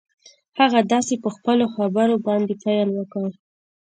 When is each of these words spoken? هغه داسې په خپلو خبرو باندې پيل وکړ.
هغه 0.59 0.79
داسې 0.93 1.13
په 1.23 1.29
خپلو 1.35 1.65
خبرو 1.75 2.15
باندې 2.27 2.53
پيل 2.63 2.87
وکړ. 2.93 3.29